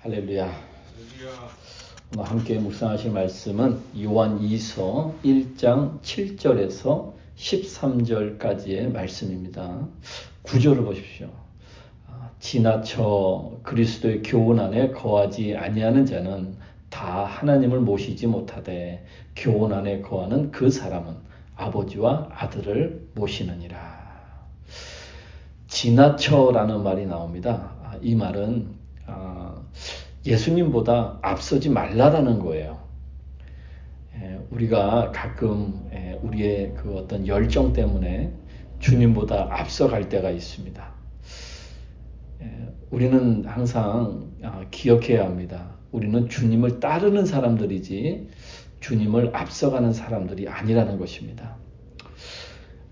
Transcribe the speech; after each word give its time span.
할렐루야. 0.00 0.48
오늘 2.14 2.24
함께 2.24 2.56
묵상하실 2.60 3.10
말씀은 3.10 3.80
요한 4.04 4.38
2서 4.38 5.12
1장 5.24 6.00
7절에서 6.02 7.14
13절까지의 7.34 8.92
말씀입니다. 8.92 9.88
구절을 10.42 10.84
보십시오. 10.84 11.28
아, 12.06 12.30
지나쳐 12.38 13.58
그리스도의 13.64 14.22
교훈 14.22 14.60
안에 14.60 14.92
거하지 14.92 15.56
아니하는 15.56 16.06
자는 16.06 16.54
다 16.90 17.24
하나님을 17.24 17.80
모시지 17.80 18.28
못하되 18.28 19.04
교훈 19.34 19.72
안에 19.72 20.02
거하는 20.02 20.52
그 20.52 20.70
사람은 20.70 21.16
아버지와 21.56 22.28
아들을 22.30 23.08
모시느니라. 23.16 24.46
지나쳐라는 25.66 26.84
말이 26.84 27.04
나옵니다. 27.04 27.72
아, 27.82 27.98
이 28.00 28.14
말은 28.14 28.78
아, 29.08 29.60
예수님보다 30.28 31.18
앞서지 31.22 31.70
말라라는 31.70 32.40
거예요. 32.40 32.78
예, 34.20 34.38
우리가 34.50 35.10
가끔 35.12 35.88
예, 35.92 36.18
우리의 36.22 36.74
그 36.76 36.96
어떤 36.96 37.26
열정 37.26 37.72
때문에 37.72 38.32
주님보다 38.78 39.48
앞서갈 39.50 40.08
때가 40.08 40.30
있습니다. 40.30 40.92
예, 42.42 42.68
우리는 42.90 43.44
항상 43.46 44.30
아, 44.42 44.64
기억해야 44.70 45.24
합니다. 45.24 45.70
우리는 45.92 46.28
주님을 46.28 46.80
따르는 46.80 47.24
사람들이지 47.24 48.28
주님을 48.80 49.34
앞서가는 49.34 49.92
사람들이 49.92 50.48
아니라는 50.48 50.98
것입니다. 50.98 51.56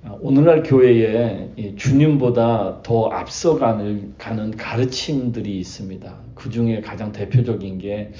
아, 0.05 0.16
오늘날 0.20 0.62
교회에 0.62 1.74
주님보다 1.77 2.82
더 2.82 3.09
앞서가는 3.09 4.14
가르침들이 4.56 5.59
있습니다. 5.59 6.16
그 6.34 6.50
중에 6.50 6.80
가장 6.80 7.12
대표적인 7.12 7.78
게 7.78 8.12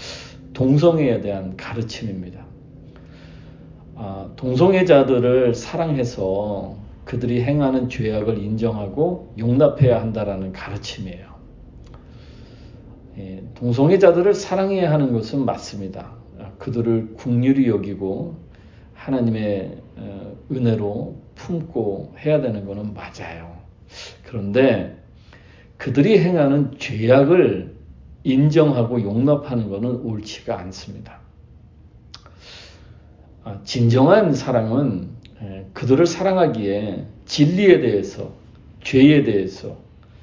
동성애에 0.53 1.21
대한 1.21 1.57
가르침입니다. 1.57 2.45
아, 3.95 4.31
동성애자들을 4.37 5.55
사랑해서 5.55 6.77
그들이 7.05 7.43
행하는 7.43 7.89
죄악을 7.89 8.39
인정하고 8.39 9.35
용납해야 9.39 10.01
한다라는 10.01 10.53
가르침이에요. 10.53 11.37
예, 13.19 13.43
동성애자들을 13.55 14.35
사랑해야 14.35 14.93
하는 14.93 15.13
것은 15.13 15.45
맞습니다. 15.45 16.13
아, 16.39 16.51
그들을 16.59 17.15
국률이 17.15 17.69
여기고 17.69 18.37
하나님의 18.93 19.79
어, 19.97 20.37
은혜로 20.51 21.17
품고 21.47 22.17
해야 22.19 22.41
되는 22.41 22.67
것은 22.67 22.93
맞아요. 22.93 23.57
그런데 24.25 25.01
그들이 25.77 26.19
행하는 26.19 26.77
죄악을 26.79 27.77
인정하고 28.25 29.01
용납하는 29.03 29.71
것은 29.71 30.01
옳지가 30.01 30.59
않습니다. 30.59 31.21
아, 33.45 33.61
진정한 33.63 34.35
사랑은 34.35 35.11
그들을 35.73 36.05
사랑하기에 36.07 37.07
진리에 37.27 37.81
대해서, 37.81 38.33
죄에 38.83 39.23
대해서, 39.23 39.77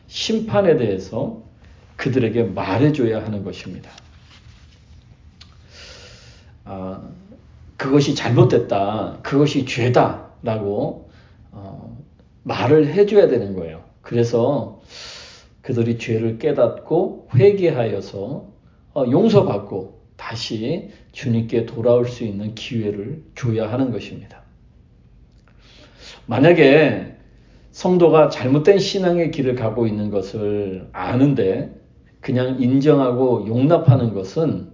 심판에 0.07 0.75
대해서 0.75 1.41
그들에게 1.95 2.43
말해줘야 2.43 3.23
하는 3.23 3.45
것입니다. 3.45 3.89
아, 6.65 7.01
그것이 7.77 8.15
잘못됐다, 8.15 9.19
그것이 9.21 9.65
죄다라고 9.65 11.12
어, 11.53 11.97
말을 12.43 12.87
해줘야 12.87 13.27
되는 13.27 13.55
거예요. 13.55 13.83
그래서 14.01 14.81
그들이 15.61 15.97
죄를 15.97 16.39
깨닫고 16.39 17.29
회개하여서 17.35 18.53
어, 18.95 19.05
용서받고 19.09 20.03
다시 20.17 20.89
주님께 21.11 21.65
돌아올 21.65 22.05
수 22.05 22.23
있는 22.23 22.53
기회를 22.53 23.23
줘야 23.35 23.71
하는 23.71 23.91
것입니다. 23.91 24.43
만약에 26.25 27.15
성도가 27.71 28.29
잘못된 28.29 28.77
신앙의 28.77 29.31
길을 29.31 29.55
가고 29.55 29.87
있는 29.87 30.11
것을 30.11 30.89
아는데 30.91 31.73
그냥 32.21 32.61
인정하고 32.61 33.47
용납하는 33.47 34.13
것은 34.13 34.71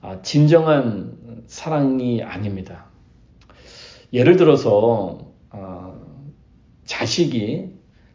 아, 0.00 0.22
진정한 0.22 1.42
사랑이 1.46 2.22
아닙니다. 2.22 2.86
예를 4.12 4.36
들어서 4.36 5.32
어, 5.50 5.87
자식이 6.88 7.68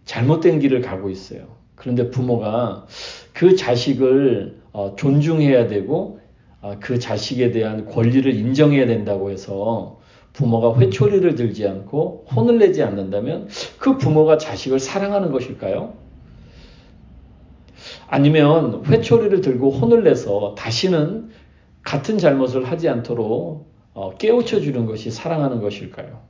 잘못된 0.03 0.59
길을 0.59 0.81
가고 0.81 1.09
있어요. 1.11 1.55
그런데 1.75 2.09
부모가 2.09 2.87
그 3.31 3.55
자식을 3.55 4.61
어, 4.73 4.95
존중해야 4.97 5.67
되고 5.67 6.19
어, 6.59 6.77
그 6.79 6.97
자식에 6.97 7.51
대한 7.51 7.85
권리를 7.85 8.33
인정해야 8.33 8.87
된다고 8.87 9.29
해서 9.29 9.99
부모가 10.33 10.79
회초리를 10.79 11.35
들지 11.35 11.67
않고 11.67 12.25
혼을 12.35 12.57
내지 12.57 12.81
않는다면 12.81 13.47
그 13.77 13.97
부모가 13.97 14.39
자식을 14.39 14.79
사랑하는 14.79 15.31
것일까요? 15.31 15.93
아니면 18.07 18.83
회초리를 18.87 19.41
들고 19.41 19.69
혼을 19.69 20.03
내서 20.03 20.55
다시는 20.57 21.29
같은 21.83 22.17
잘못을 22.17 22.65
하지 22.65 22.89
않도록 22.89 23.71
어, 23.93 24.15
깨우쳐 24.15 24.61
주는 24.61 24.87
것이 24.87 25.11
사랑하는 25.11 25.61
것일까요? 25.61 26.21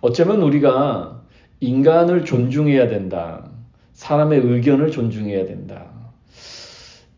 어쩌면 0.00 0.40
우리가 0.42 1.17
인간을 1.60 2.24
존중해야 2.24 2.88
된다. 2.88 3.50
사람의 3.94 4.40
의견을 4.40 4.90
존중해야 4.90 5.46
된다. 5.46 5.90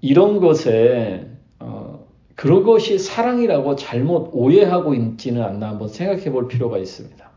이런 0.00 0.40
것에 0.40 1.26
어, 1.58 2.06
그런 2.34 2.62
것이 2.62 2.98
사랑이라고 2.98 3.76
잘못 3.76 4.30
오해하고 4.32 4.94
있지는 4.94 5.42
않나 5.42 5.68
한번 5.68 5.88
생각해 5.88 6.30
볼 6.30 6.48
필요가 6.48 6.78
있습니다. 6.78 7.30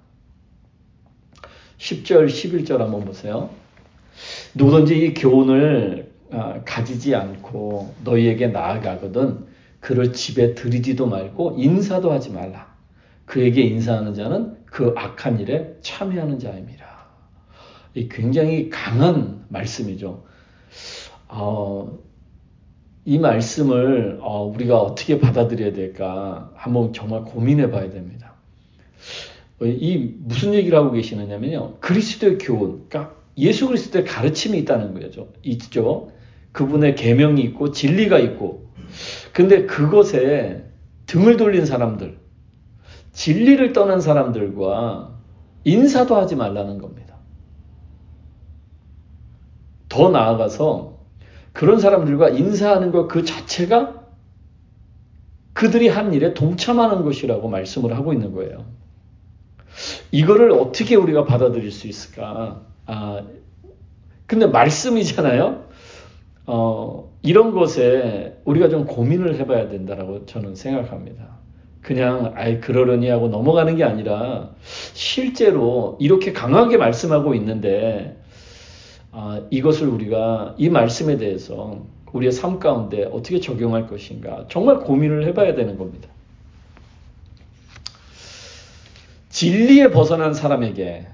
10절, 1.78 2.28
11절 2.28 2.78
한번 2.78 3.04
보세요. 3.04 3.50
누구든지 4.56 4.98
이 4.98 5.14
교훈을 5.14 6.14
어, 6.32 6.62
가지지 6.66 7.16
않고 7.16 7.94
너희에게 8.06 8.48
나아가거든 8.48 9.46
그를 9.82 10.14
집에 10.14 10.56
들이지도 10.56 11.06
말고 11.08 11.56
인사도 11.58 12.12
하지 12.12 12.32
말라. 12.32 12.74
그에게 13.26 13.62
인사하는 13.62 14.14
자는 14.14 14.56
그 14.66 14.94
악한 14.96 15.42
일에 15.42 15.76
참여하는 15.82 16.40
자입니다. 16.40 16.93
굉장히 18.10 18.70
강한 18.70 19.46
말씀이죠. 19.50 20.24
어, 21.28 22.00
이 23.06 23.20
말씀을 23.20 24.20
어, 24.22 24.44
우리가 24.46 24.80
어떻게 24.80 25.20
받아들여야 25.20 25.74
될까 25.74 26.52
한번 26.56 26.94
정말 26.94 27.24
고민해 27.24 27.70
봐야 27.72 27.90
됩니다. 27.90 28.34
이 29.62 30.14
무슨 30.20 30.54
얘기를 30.54 30.78
하고 30.78 30.92
계시느냐면요. 30.92 31.78
그리스도의 31.80 32.38
교훈, 32.38 32.86
그러니까 32.90 33.16
예수 33.38 33.68
그리스도의 33.68 34.06
가르침이 34.06 34.58
있다는 34.60 35.00
거죠. 35.00 35.30
있죠. 35.44 36.12
그분의 36.52 36.96
계명이 36.96 37.42
있고 37.42 37.72
진리가 37.72 38.20
있고. 38.20 38.70
근데 39.32 39.66
그것에 39.66 40.66
등을 41.06 41.38
돌린 41.38 41.66
사람들, 41.66 42.18
진리를 43.12 43.74
떠난 43.74 44.02
사람들과 44.02 45.18
인사도 45.64 46.16
하지 46.16 46.36
말라는 46.36 46.78
겁니다. 46.78 47.03
더 49.94 50.10
나아가서 50.10 50.98
그런 51.54 51.80
사람들과 51.80 52.30
인사하는 52.30 52.92
것 52.92 53.08
그 53.08 53.24
자체가 53.24 54.02
그들이 55.54 55.88
한 55.88 56.14
일에 56.14 56.34
동참하는 56.34 57.04
것이라고 57.04 57.48
말씀을 57.48 57.96
하고 57.96 58.12
있는 58.12 58.34
거예요. 58.34 58.66
이거를 60.12 60.52
어떻게 60.52 60.96
우리가 60.96 61.26
받아들일 61.26 61.72
수 61.72 61.88
있을까? 61.88 62.62
아, 62.88 63.22
근데 64.26 64.48
말씀이잖아요? 64.48 65.66
어, 66.48 67.12
이런 67.22 67.52
것에 67.52 68.42
우리가 68.46 68.70
좀 68.70 68.86
고민을 68.86 69.40
해봐야 69.40 69.70
된다라고 69.70 70.26
저는 70.26 70.56
생각합니다. 70.56 71.38
그냥 71.82 72.34
아이 72.36 72.60
그러려니 72.60 73.10
하고 73.10 73.28
넘어가는 73.28 73.76
게 73.76 73.84
아니라 73.84 74.56
실제로 74.94 75.98
이렇게 76.00 76.34
강하게 76.34 76.78
말씀하고 76.78 77.36
있는데 77.36 78.18
아, 78.18 78.23
이것을 79.50 79.88
우리가 79.88 80.56
이 80.58 80.70
말씀에 80.70 81.18
대해서 81.18 81.86
우리의 82.12 82.32
삶 82.32 82.60
가운데 82.60 83.04
어떻게 83.06 83.40
적용할 83.40 83.88
것인가 83.88 84.48
정말 84.50 84.80
고민을 84.80 85.26
해봐야 85.28 85.56
되는 85.56 85.78
겁니다. 85.78 86.10
진리에 89.30 89.90
벗어난 89.90 90.34
사람에게 90.34 91.08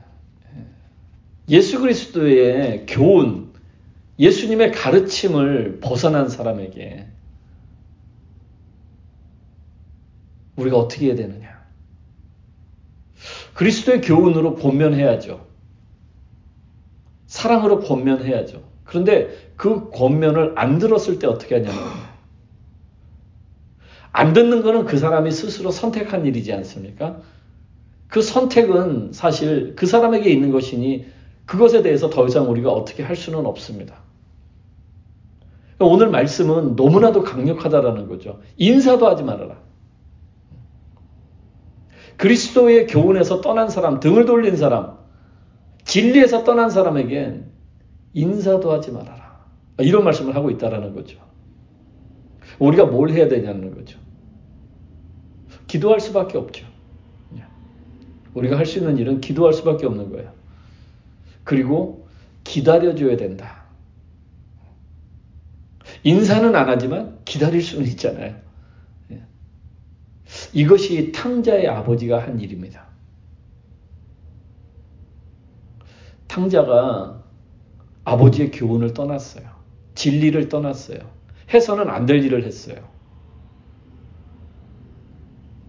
예수 1.47 1.79
그리스도의 1.79 2.85
교훈, 2.85 3.53
예수님의 4.19 4.73
가르침을 4.73 5.79
벗어난 5.81 6.27
사람에게 6.27 7.07
우리가 10.57 10.77
어떻게 10.77 11.07
해야 11.07 11.15
되느냐? 11.15 11.59
그리스도의 13.53 14.01
교훈으로 14.01 14.55
권면해야죠. 14.55 15.48
사랑으로 17.39 17.79
권면해야죠. 17.79 18.61
그런데 18.83 19.29
그 19.55 19.89
권면을 19.91 20.53
안 20.55 20.77
들었을 20.77 21.19
때 21.19 21.27
어떻게 21.27 21.55
하냐면 21.55 21.79
안 24.11 24.33
듣는 24.33 24.61
거는 24.61 24.85
그 24.85 24.97
사람이 24.97 25.31
스스로 25.31 25.71
선택한 25.71 26.25
일이지 26.25 26.51
않습니까? 26.53 27.21
그 28.09 28.21
선택은 28.21 29.13
사실 29.13 29.75
그 29.75 29.85
사람에게 29.85 30.29
있는 30.29 30.51
것이니 30.51 31.05
그것에 31.45 31.81
대해서 31.81 32.09
더 32.09 32.27
이상 32.27 32.49
우리가 32.49 32.71
어떻게 32.71 33.03
할 33.03 33.15
수는 33.15 33.45
없습니다. 33.45 33.95
오늘 35.79 36.09
말씀은 36.09 36.75
너무나도 36.75 37.23
강력하다라는 37.23 38.09
거죠. 38.09 38.41
인사도 38.57 39.07
하지 39.07 39.23
말아라. 39.23 39.57
그리스도의 42.17 42.87
교훈에서 42.87 43.39
떠난 43.39 43.69
사람, 43.69 44.01
등을 44.01 44.25
돌린 44.25 44.57
사람, 44.57 44.98
진리에서 45.89 46.43
떠난 46.43 46.69
사람에겐 46.69 47.49
인사도 48.13 48.71
하지 48.71 48.91
말아라. 48.91 49.43
이런 49.79 50.03
말씀을 50.03 50.35
하고 50.35 50.51
있다라는 50.51 50.93
거죠. 50.93 51.19
우리가 52.59 52.85
뭘 52.85 53.09
해야 53.09 53.27
되냐는 53.27 53.73
거죠. 53.73 53.99
기도할 55.65 55.99
수밖에 55.99 56.37
없죠. 56.37 56.67
우리가 58.35 58.57
할 58.57 58.67
수 58.67 58.77
있는 58.77 58.97
일은 58.97 59.19
기도할 59.19 59.53
수밖에 59.53 59.87
없는 59.87 60.11
거예요. 60.11 60.31
그리고 61.43 62.07
기다려줘야 62.43 63.17
된다. 63.17 63.63
인사는 66.03 66.55
안 66.55 66.69
하지만 66.69 67.17
기다릴 67.25 67.63
수는 67.63 67.87
있잖아요. 67.87 68.35
예. 69.11 69.23
이것이 70.53 71.11
탕자의 71.11 71.67
아버지가 71.67 72.21
한 72.21 72.39
일입니다. 72.39 72.88
탕자가 76.29 77.21
아버지의 78.05 78.51
교훈을 78.51 78.93
떠났어요. 78.93 79.43
진리를 79.95 80.47
떠났어요. 80.47 80.99
해서는 81.53 81.89
안 81.89 82.05
될 82.05 82.23
일을 82.23 82.45
했어요. 82.45 82.77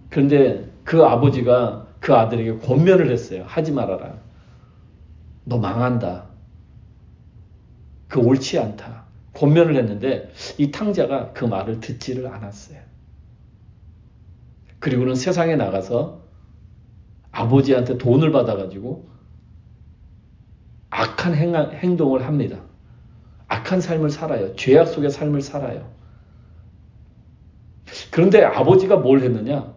그런데 0.09 0.71
그 0.83 1.03
아버지가 1.03 1.87
그 1.99 2.13
아들에게 2.13 2.59
권면을 2.59 3.11
했어요. 3.11 3.43
하지 3.45 3.71
말아라. 3.71 4.15
너 5.43 5.57
망한다. 5.57 6.29
그 8.07 8.19
옳지 8.19 8.59
않다. 8.59 9.05
권면을 9.33 9.75
했는데 9.75 10.31
이 10.57 10.71
탕자가 10.71 11.33
그 11.33 11.45
말을 11.45 11.79
듣지를 11.79 12.27
않았어요. 12.27 12.79
그리고는 14.79 15.15
세상에 15.15 15.55
나가서 15.55 16.21
아버지한테 17.31 17.97
돈을 17.97 18.31
받아가지고 18.31 19.09
악한 20.91 21.33
행동을 21.33 22.25
합니다. 22.25 22.61
악한 23.47 23.81
삶을 23.81 24.09
살아요. 24.11 24.55
죄악 24.55 24.87
속의 24.87 25.09
삶을 25.09 25.41
살아요. 25.41 25.89
그런데 28.11 28.43
아버지가 28.43 28.97
뭘 28.97 29.21
했느냐? 29.21 29.73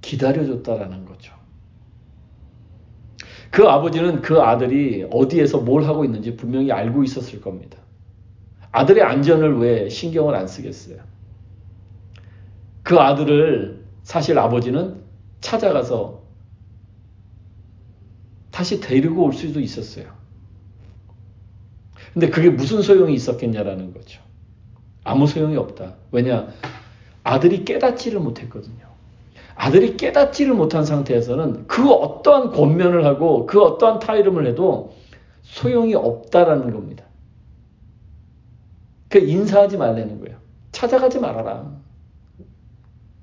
기다려줬다라는 0.00 1.04
거죠. 1.04 1.34
그 3.50 3.68
아버지는 3.68 4.22
그 4.22 4.40
아들이 4.40 5.06
어디에서 5.10 5.58
뭘 5.58 5.84
하고 5.84 6.04
있는지 6.04 6.36
분명히 6.36 6.72
알고 6.72 7.04
있었을 7.04 7.40
겁니다. 7.40 7.78
아들의 8.70 9.02
안전을 9.04 9.58
왜 9.58 9.88
신경을 9.88 10.34
안 10.34 10.46
쓰겠어요? 10.46 11.02
그 12.82 12.98
아들을 12.98 13.84
사실 14.02 14.38
아버지는 14.38 15.02
찾아가서 15.40 16.21
다시 18.62 18.78
데리고 18.78 19.24
올 19.24 19.32
수도 19.32 19.58
있었어요. 19.58 20.06
근데 22.12 22.30
그게 22.30 22.48
무슨 22.48 22.80
소용이 22.80 23.12
있었겠냐라는 23.12 23.92
거죠. 23.92 24.22
아무 25.02 25.26
소용이 25.26 25.56
없다. 25.56 25.96
왜냐? 26.12 26.46
아들이 27.24 27.64
깨닫지를 27.64 28.20
못했거든요. 28.20 28.86
아들이 29.56 29.96
깨닫지를 29.96 30.54
못한 30.54 30.84
상태에서는 30.84 31.66
그 31.66 31.90
어떠한 31.90 32.52
권면을 32.52 33.04
하고 33.04 33.46
그 33.46 33.60
어떠한 33.60 33.98
타이름을 33.98 34.46
해도 34.46 34.94
소용이 35.42 35.96
없다라는 35.96 36.72
겁니다. 36.72 37.04
그 39.08 39.18
인사하지 39.18 39.76
말라는 39.76 40.20
거예요. 40.20 40.38
찾아가지 40.70 41.18
말아라. 41.18 41.68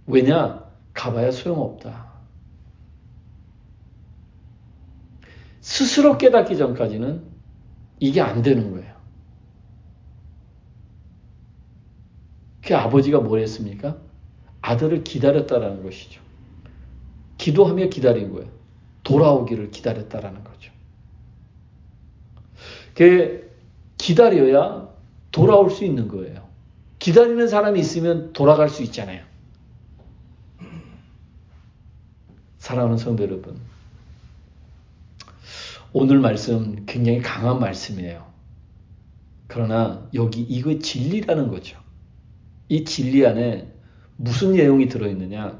왜냐? 0.05 0.65
가봐야 0.93 1.31
소용없다. 1.31 2.08
스스로 5.79 6.17
깨닫기 6.17 6.57
전까지는 6.57 7.23
이게 8.01 8.19
안 8.19 8.41
되는 8.41 8.71
거예요. 8.71 8.93
그 12.61 12.75
아버지가 12.75 13.21
뭘 13.21 13.39
했습니까? 13.39 13.95
아들을 14.59 15.05
기다렸다라는 15.05 15.83
것이죠. 15.83 16.21
기도하며 17.37 17.87
기다린 17.87 18.33
거예요. 18.33 18.51
돌아오기를 19.03 19.71
기다렸다라는 19.71 20.43
거죠. 20.43 20.73
그 22.93 23.49
기다려야 23.97 24.89
돌아올 25.31 25.69
수 25.69 25.85
있는 25.85 26.09
거예요. 26.09 26.45
기다리는 26.99 27.47
사람이 27.47 27.79
있으면 27.79 28.33
돌아갈 28.33 28.67
수 28.67 28.83
있잖아요. 28.83 29.23
사랑하는 32.57 32.97
성도 32.97 33.23
여러분, 33.23 33.57
오늘 35.91 36.19
말씀 36.19 36.85
굉장히 36.85 37.21
강한 37.21 37.59
말씀이에요. 37.59 38.31
그러나 39.47 40.07
여기 40.13 40.41
이거 40.41 40.77
진리라는 40.77 41.49
거죠. 41.49 41.79
이 42.67 42.83
진리 42.83 43.25
안에 43.25 43.73
무슨 44.17 44.53
내용이 44.53 44.87
들어있느냐? 44.87 45.59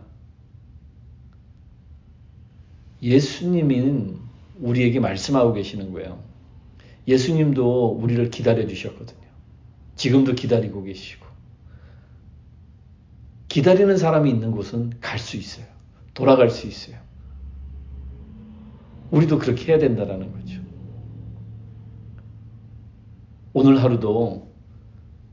예수님은 3.02 4.20
우리에게 4.60 5.00
말씀하고 5.00 5.54
계시는 5.54 5.92
거예요. 5.94 6.22
예수님도 7.08 7.88
우리를 7.94 8.30
기다려 8.30 8.68
주셨거든요. 8.68 9.28
지금도 9.96 10.36
기다리고 10.36 10.84
계시고. 10.84 11.26
기다리는 13.48 13.98
사람이 13.98 14.30
있는 14.30 14.52
곳은 14.52 15.00
갈 15.02 15.18
수 15.18 15.38
있어요. 15.38 15.66
돌아갈 16.14 16.50
수 16.52 16.68
있어요. 16.68 16.98
우리도 19.11 19.39
그렇게 19.39 19.71
해야 19.71 19.79
된다는 19.79 20.31
거죠. 20.31 20.61
오늘 23.53 23.81
하루도 23.81 24.51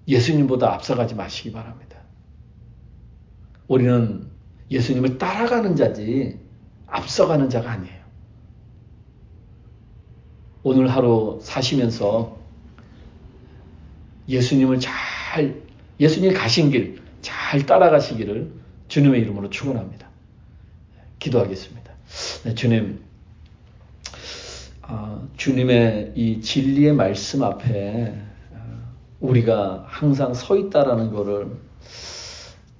예수님보다 0.08 0.72
앞서가지 0.74 1.14
마시기 1.14 1.52
바랍니다. 1.52 1.98
우리는 3.68 4.28
예수님을 4.70 5.18
따라가는 5.18 5.76
자지 5.76 6.38
앞서가는 6.86 7.50
자가 7.50 7.72
아니에요. 7.72 8.04
오늘 10.62 10.88
하루 10.88 11.38
사시면서 11.42 12.36
예수님을 14.28 14.80
잘, 14.80 15.62
예수님 16.00 16.32
가신 16.34 16.70
길 16.70 17.06
잘 17.26 17.66
따라가시기를 17.66 18.52
주님의 18.86 19.20
이름으로 19.22 19.50
축원합니다. 19.50 20.08
기도하겠습니다. 21.18 21.92
네, 22.44 22.54
주님, 22.54 23.02
어, 23.02 23.05
주님의 25.36 26.12
이 26.14 26.40
진리의 26.40 26.94
말씀 26.94 27.42
앞에 27.42 28.14
어, 28.52 28.94
우리가 29.20 29.84
항상 29.86 30.34
서 30.34 30.56
있다라는 30.56 31.12
것을 31.12 31.48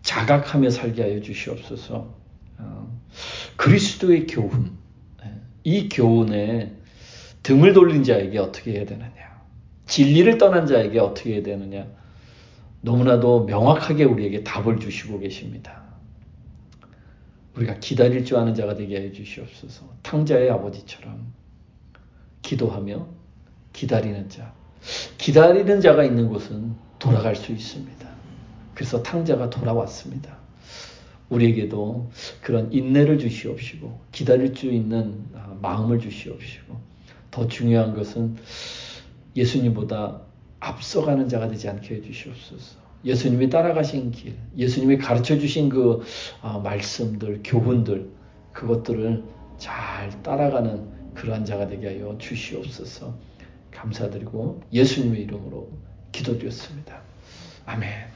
자각하며 0.02 0.70
살게 0.70 1.02
하여 1.02 1.20
주시옵소서. 1.20 2.14
어, 2.58 3.00
그리스도의 3.56 4.26
교훈, 4.26 4.72
예, 5.25 5.32
이 5.64 5.88
교훈에 5.88 6.72
등을 7.42 7.75
돌린 7.75 8.02
자에게 8.04 8.38
어떻게 8.38 8.72
해야 8.72 8.86
되느냐? 8.86 9.14
진리를 9.86 10.38
떠난 10.38 10.66
자에게 10.66 10.98
어떻게 10.98 11.34
해야 11.34 11.42
되느냐? 11.42 11.86
너무나도 12.80 13.44
명확하게 13.44 14.04
우리에게 14.04 14.44
답을 14.44 14.80
주시고 14.80 15.20
계십니다. 15.20 15.84
우리가 17.56 17.78
기다릴 17.80 18.25
줄 18.25 18.38
아는 18.38 18.54
자가 18.54 18.75
되게 18.75 19.00
해 19.00 19.12
주시옵소서. 19.12 19.88
탕자의 20.02 20.50
아버지처럼 20.50 21.32
기도하며 22.46 23.06
기다리는 23.72 24.28
자. 24.28 24.54
기다리는 25.18 25.80
자가 25.80 26.04
있는 26.04 26.28
곳은 26.28 26.74
돌아갈 27.00 27.34
수 27.34 27.50
있습니다. 27.50 28.08
그래서 28.74 29.02
탕자가 29.02 29.50
돌아왔습니다. 29.50 30.36
우리에게도 31.28 32.08
그런 32.40 32.72
인내를 32.72 33.18
주시옵시고 33.18 34.00
기다릴 34.12 34.54
수 34.54 34.66
있는 34.66 35.24
아, 35.34 35.56
마음을 35.60 35.98
주시옵시고 35.98 36.76
더 37.32 37.48
중요한 37.48 37.96
것은 37.96 38.36
예수님보다 39.34 40.20
앞서가는 40.60 41.28
자가 41.28 41.48
되지 41.48 41.68
않게 41.68 41.96
해주시옵소서. 41.96 42.78
예수님이 43.04 43.50
따라가신 43.50 44.12
길, 44.12 44.36
예수님이 44.56 44.98
가르쳐 44.98 45.36
주신 45.36 45.68
그 45.68 46.02
아, 46.42 46.58
말씀들, 46.58 47.40
교훈들, 47.42 48.08
그것들을 48.52 49.24
잘 49.58 50.22
따라가는 50.22 50.95
그러한 51.16 51.44
자가 51.44 51.66
되게 51.66 51.88
하여 51.88 52.16
주시옵소서. 52.18 53.14
감사드리고 53.73 54.62
예수님의 54.73 55.23
이름으로 55.23 55.68
기도드렸습니다. 56.12 57.00
아멘. 57.66 58.15